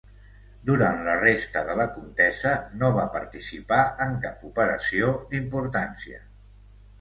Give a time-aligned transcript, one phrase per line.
[0.67, 6.21] Durant la resta de la contesa no va participar en cap operació d'importància.